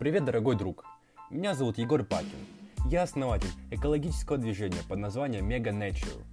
[0.00, 0.86] Привет, дорогой друг!
[1.28, 2.46] Меня зовут Егор Пакин.
[2.86, 6.24] Я основатель экологического движения под названием Mega Nature.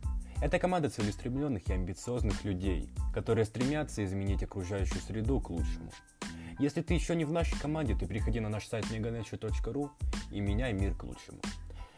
[0.42, 5.92] Это команда целеустремленных и амбициозных людей, которые стремятся изменить окружающую среду к лучшему.
[6.60, 9.90] Если ты еще не в нашей команде, то приходи на наш сайт meganature.ru
[10.32, 11.42] и меняй мир к лучшему.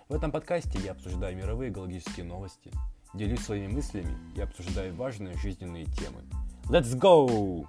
[0.07, 2.71] В этом подкасте я обсуждаю мировые экологические новости,
[3.13, 6.23] делюсь своими мыслями и обсуждаю важные жизненные темы.
[6.67, 7.67] Let's go!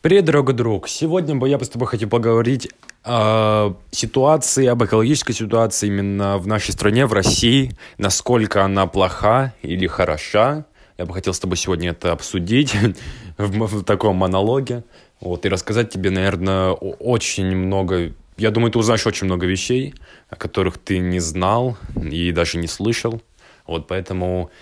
[0.00, 0.88] Привет, дорогой друг!
[0.88, 2.68] Сегодня бы я бы с тобой хотел поговорить
[3.02, 9.88] о ситуации, об экологической ситуации именно в нашей стране, в России, насколько она плоха или
[9.88, 10.66] хороша.
[10.98, 12.76] Я бы хотел с тобой сегодня это обсудить
[13.38, 14.84] в, в таком монологе.
[15.20, 18.12] Вот, и рассказать тебе, наверное, очень много...
[18.36, 19.96] Я думаю, ты узнаешь очень много вещей,
[20.30, 23.20] о которых ты не знал и даже не слышал.
[23.66, 24.52] Вот, поэтому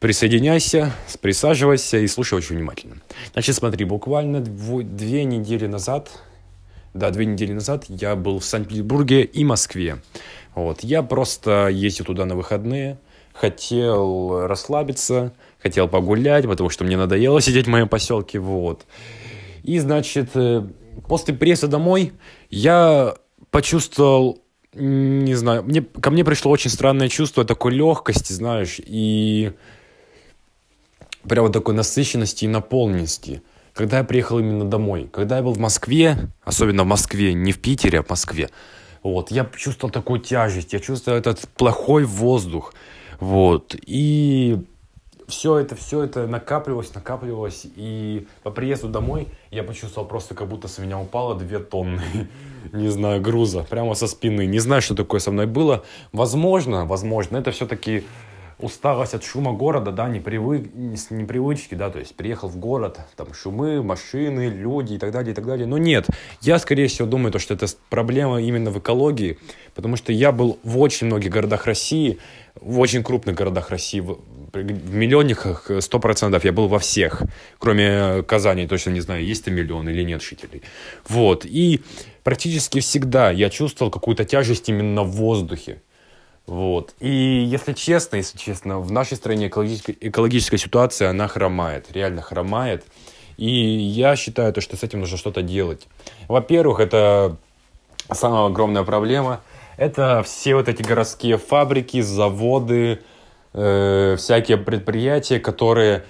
[0.00, 2.96] Присоединяйся, присаживайся и слушай очень внимательно.
[3.34, 6.10] Значит, смотри, буквально две недели назад,
[6.94, 9.98] да, две недели назад я был в Санкт-Петербурге и Москве.
[10.54, 12.98] Вот, я просто ездил туда на выходные,
[13.34, 18.86] хотел расслабиться, хотел погулять, потому что мне надоело сидеть в моем поселке, вот.
[19.62, 20.66] И, значит, э,
[21.08, 22.14] после приезда домой
[22.48, 23.16] я
[23.50, 24.40] почувствовал
[24.72, 29.50] не знаю, мне, ко мне пришло очень странное чувство такой легкости, знаешь, и
[31.28, 33.42] прям вот такой насыщенности и наполненности.
[33.74, 37.60] Когда я приехал именно домой, когда я был в Москве, особенно в Москве, не в
[37.60, 38.50] Питере, а в Москве,
[39.02, 42.74] вот, я чувствовал такую тяжесть, я чувствовал этот плохой воздух,
[43.20, 44.58] вот, и
[45.30, 50.68] все это, все это накапливалось, накапливалось, и по приезду домой я почувствовал просто, как будто
[50.68, 52.02] с меня упало две тонны,
[52.72, 54.46] не знаю, груза, прямо со спины.
[54.46, 55.84] Не знаю, что такое со мной было.
[56.12, 58.04] Возможно, возможно, это все-таки
[58.62, 60.70] усталость от шума города, да, непривы...
[60.74, 65.34] непривычки, да, то есть приехал в город, там шумы, машины, люди и так далее, и
[65.34, 65.66] так далее.
[65.66, 66.06] Но нет,
[66.40, 69.38] я, скорее всего, думаю, то, что это проблема именно в экологии,
[69.74, 72.18] потому что я был в очень многих городах России,
[72.60, 74.18] в очень крупных городах России, в,
[74.52, 77.22] в миллионниках 100% я был во всех,
[77.58, 80.62] кроме Казани, точно не знаю, есть там миллион или нет жителей.
[81.08, 81.80] Вот, и
[82.22, 85.82] практически всегда я чувствовал какую-то тяжесть именно в воздухе.
[86.46, 86.94] Вот.
[87.00, 92.84] И если честно, если честно, в нашей стране экологическая, экологическая ситуация, она хромает, реально хромает.
[93.36, 95.86] И я считаю, то, что с этим нужно что-то делать.
[96.28, 97.36] Во-первых, это
[98.12, 99.40] самая огромная проблема.
[99.76, 103.00] Это все вот эти городские фабрики, заводы,
[103.54, 106.04] э, всякие предприятия, которые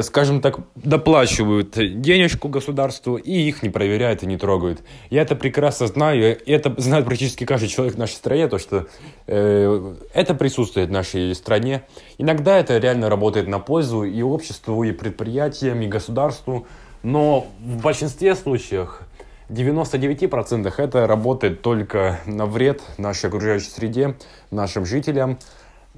[0.00, 4.82] скажем так, доплачивают денежку государству и их не проверяют и не трогают.
[5.10, 8.86] Я это прекрасно знаю, и это знает практически каждый человек в нашей стране, то что
[9.26, 11.82] э, это присутствует в нашей стране.
[12.18, 16.66] Иногда это реально работает на пользу и обществу, и предприятиям, и государству,
[17.02, 19.02] но в большинстве случаев
[19.48, 24.16] 99% это работает только на вред нашей окружающей среде,
[24.50, 25.38] нашим жителям,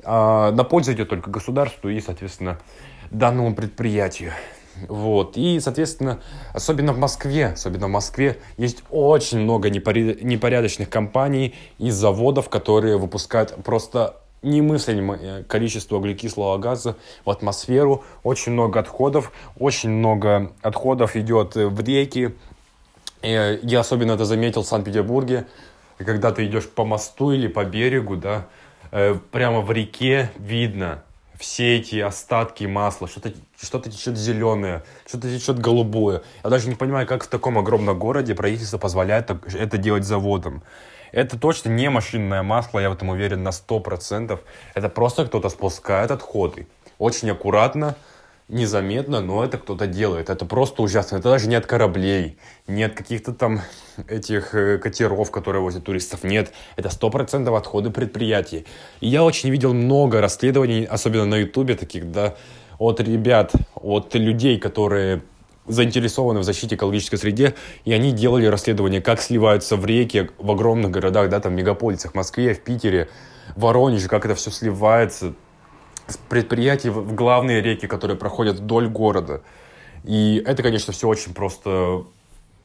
[0.04, 2.58] а на пользу идет только государству и, соответственно,
[3.10, 4.32] данному предприятию.
[4.86, 5.36] Вот.
[5.36, 6.20] И, соответственно,
[6.52, 13.54] особенно в Москве, особенно в Москве есть очень много непорядочных компаний и заводов, которые выпускают
[13.64, 21.80] просто немыслимое количество углекислого газа в атмосферу, очень много отходов, очень много отходов идет в
[21.80, 22.34] реки.
[23.22, 25.46] И я особенно это заметил в Санкт-Петербурге,
[25.96, 28.46] когда ты идешь по мосту или по берегу, да,
[28.92, 31.02] э, прямо в реке видно
[31.38, 36.22] все эти остатки масла, что-то что течет зеленое, что-то течет голубое.
[36.42, 40.62] Я даже не понимаю, как в таком огромном городе правительство позволяет это делать заводом.
[41.12, 44.38] Это точно не машинное масло, я в этом уверен на 100%.
[44.74, 46.66] Это просто кто-то спускает отходы.
[46.98, 47.96] Очень аккуратно,
[48.48, 50.30] незаметно, но это кто-то делает.
[50.30, 51.16] Это просто ужасно.
[51.16, 53.60] Это даже не от кораблей, не от каких-то там
[54.08, 56.24] этих э, катеров, которые возят туристов.
[56.24, 58.66] Нет, это сто процентов отходы предприятий.
[59.00, 62.36] И я очень видел много расследований, особенно на ютубе таких, да,
[62.78, 65.22] от ребят, от людей, которые
[65.66, 67.54] заинтересованы в защите экологической среде,
[67.84, 72.14] и они делали расследование, как сливаются в реки в огромных городах, да, там, мегаполисах, в
[72.14, 73.10] Москве, в Питере,
[73.54, 75.34] в Воронеже, как это все сливается,
[76.28, 79.42] предприятий в главные реки, которые проходят вдоль города.
[80.04, 82.04] И это, конечно, все очень просто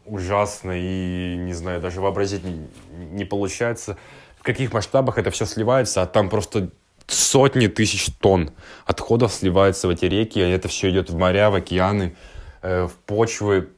[0.05, 2.67] ужасно и, не знаю, даже вообразить не,
[3.11, 3.97] не получается,
[4.37, 6.69] в каких масштабах это все сливается, а там просто
[7.07, 8.51] сотни тысяч тонн
[8.85, 12.15] отходов сливается в эти реки, и это все идет в моря, в океаны,
[12.61, 13.69] э, в почвы,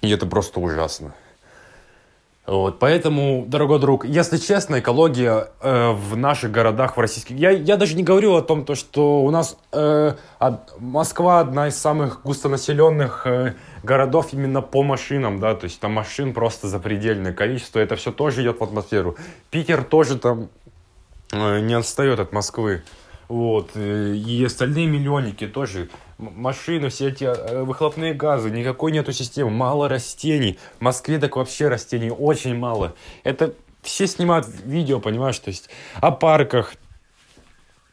[0.00, 1.14] и это просто ужасно.
[2.50, 7.36] Вот, поэтому, дорогой друг, если честно, экология э, в наших городах, в российских...
[7.36, 11.68] Я, я даже не говорю о том, то, что у нас э, от, Москва одна
[11.68, 13.54] из самых густонаселенных э,
[13.84, 18.42] городов именно по машинам, да, то есть там машин просто запредельное количество, это все тоже
[18.42, 19.16] идет в атмосферу.
[19.52, 20.48] Питер тоже там
[21.30, 22.82] э, не отстает от Москвы.
[23.30, 23.70] Вот.
[23.76, 25.88] Э, и остальные миллионники тоже.
[26.18, 30.58] Машины, все эти э, выхлопные газы, никакой нету системы, мало растений.
[30.80, 32.96] В Москве так вообще растений очень мало.
[33.22, 36.74] Это все снимают видео, понимаешь, то есть о парках,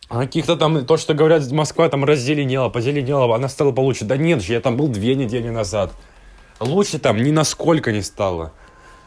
[0.09, 4.05] о каких-то там, то, что говорят, Москва там раззеленела, позеленела, она стала получше.
[4.05, 5.93] Да нет же, я там был две недели назад.
[6.59, 8.53] Лучше там ни насколько не стало.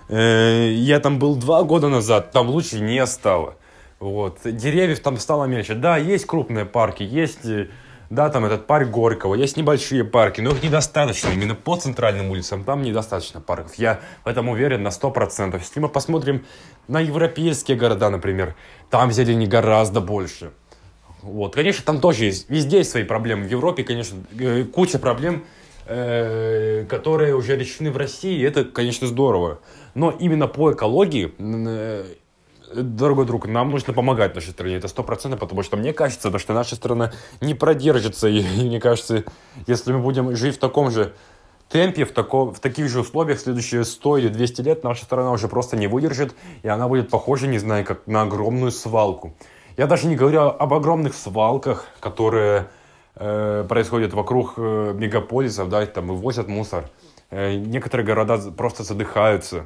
[0.09, 3.57] Э, я там был два года назад, там лучше не стало.
[4.01, 4.39] Вот.
[4.45, 5.75] Деревьев там стало меньше.
[5.75, 7.69] Да, есть крупные парки, есть, э,
[8.09, 11.29] да, там этот парк Горького, есть небольшие парки, но их недостаточно.
[11.29, 13.75] Именно по центральным улицам там недостаточно парков.
[13.75, 15.59] Я в этом уверен на 100%.
[15.59, 16.47] Если мы посмотрим
[16.89, 18.57] на европейские города, например,
[18.89, 20.53] там зелени гораздо больше.
[21.21, 21.55] Вот.
[21.55, 23.47] Конечно, там тоже есть, везде есть свои проблемы.
[23.47, 25.45] В Европе, конечно, э, куча проблем,
[25.85, 29.61] э, которые уже решены в России, это, конечно, здорово.
[29.95, 31.35] Но именно по экологии
[32.75, 36.53] дорогой друг, нам нужно помогать нашей стране, это сто процентов, потому что мне кажется, что
[36.53, 39.25] наша страна не продержится, и, и мне кажется,
[39.67, 41.13] если мы будем жить в таком же
[41.69, 45.49] темпе, в, таком, в таких же условиях следующие 100 или 200 лет, наша страна уже
[45.49, 49.35] просто не выдержит, и она будет похожа, не знаю, как на огромную свалку.
[49.77, 52.69] Я даже не говорю об огромных свалках, которые
[53.15, 56.91] э, происходят вокруг э, мегаполисов, да, там вывозят мусор.
[57.31, 59.65] Э, некоторые города просто задыхаются,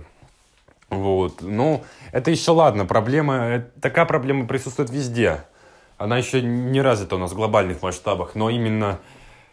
[0.90, 1.42] вот.
[1.42, 1.82] Ну,
[2.12, 2.86] это еще ладно.
[2.86, 5.44] Проблема, э, такая проблема присутствует везде.
[5.96, 8.98] Она еще не развита у нас в глобальных масштабах, но именно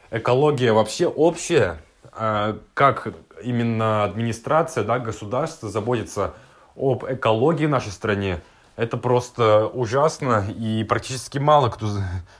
[0.09, 1.79] экология вообще общая,
[2.13, 3.13] а, как
[3.43, 6.33] именно администрация, да, государство заботится
[6.75, 8.41] об экологии в нашей стране,
[8.75, 11.87] это просто ужасно, и практически мало кто...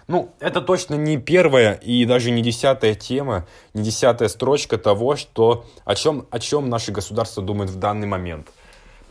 [0.07, 5.65] Ну, это точно не первая и даже не десятая тема, не десятая строчка того, что,
[5.85, 8.47] о, чем, о чем наше государство думает в данный момент–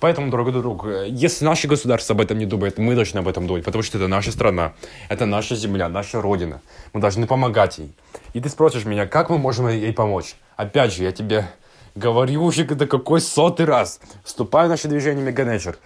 [0.01, 3.65] Поэтому, дорогой друг, если наше государство об этом не думает, мы должны об этом думать,
[3.65, 4.73] потому что это наша страна,
[5.11, 6.63] это наша земля, наша родина.
[6.95, 7.93] Мы должны помогать ей.
[8.33, 10.37] И ты спросишь меня, как мы можем ей помочь?
[10.57, 11.47] Опять же, я тебе
[11.95, 14.01] говорю уже это какой сотый раз.
[14.25, 15.77] Вступай в наше движение Меганечер.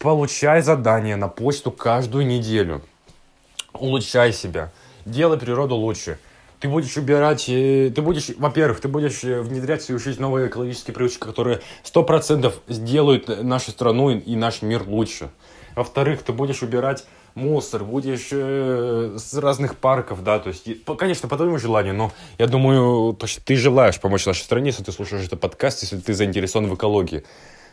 [0.00, 2.82] Получай задания на почту каждую неделю.
[3.72, 4.72] Улучшай себя.
[5.04, 6.18] Делай природу лучше
[6.60, 10.48] ты будешь убирать, э, ты будешь, во-первых, ты будешь э, внедрять в свою жизнь новые
[10.48, 15.30] экологические привычки, которые сто процентов сделают нашу страну и наш мир лучше.
[15.74, 17.04] Во-вторых, ты будешь убирать
[17.34, 20.68] мусор, будешь э, с разных парков, да, то есть,
[20.98, 24.82] конечно, по твоему желанию, но я думаю, то, что ты желаешь помочь нашей стране, если
[24.82, 27.24] ты слушаешь этот подкаст, если ты заинтересован в экологии.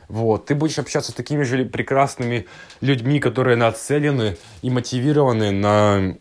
[0.08, 2.46] Вот, ты будешь общаться с такими же прекрасными
[2.80, 6.16] людьми, которые нацелены и мотивированы на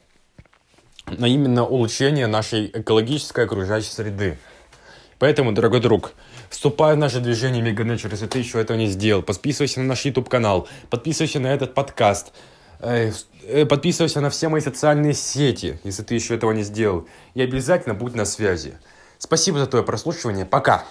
[1.07, 4.39] на именно улучшение нашей экологической окружающей среды.
[5.19, 6.13] Поэтому, дорогой друг,
[6.51, 9.23] вступай в наше движение Меганечер, если ты еще этого не сделал.
[9.23, 12.33] Подписывайся на наш YouTube-канал, подписывайся на этот подкаст,
[12.81, 13.13] э,
[13.45, 17.09] э, подписывайся на все мои социальные сети, если ты еще этого не сделал.
[17.35, 18.75] И обязательно будь на связи.
[19.19, 20.45] Спасибо за твое прослушивание.
[20.45, 20.85] Пока!